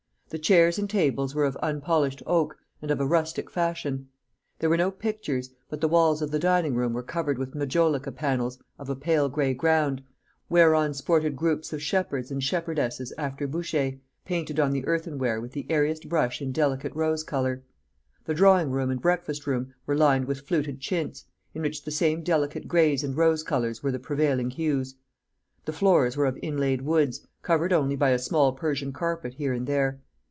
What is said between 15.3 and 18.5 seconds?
with the airiest brush in delicate rose colour; the